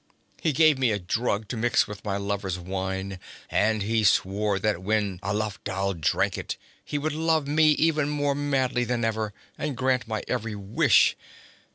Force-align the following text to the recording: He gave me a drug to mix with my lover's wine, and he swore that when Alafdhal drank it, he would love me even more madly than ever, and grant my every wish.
He 0.41 0.51
gave 0.51 0.79
me 0.79 0.89
a 0.89 0.97
drug 0.97 1.47
to 1.49 1.55
mix 1.57 1.87
with 1.87 2.03
my 2.03 2.17
lover's 2.17 2.57
wine, 2.57 3.19
and 3.51 3.83
he 3.83 4.03
swore 4.03 4.57
that 4.57 4.81
when 4.81 5.19
Alafdhal 5.19 5.93
drank 6.01 6.39
it, 6.39 6.57
he 6.83 6.97
would 6.97 7.13
love 7.13 7.47
me 7.47 7.73
even 7.73 8.09
more 8.09 8.33
madly 8.33 8.83
than 8.83 9.05
ever, 9.05 9.31
and 9.59 9.77
grant 9.77 10.07
my 10.07 10.23
every 10.27 10.55
wish. 10.55 11.15